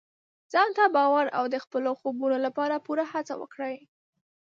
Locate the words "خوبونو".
1.99-2.37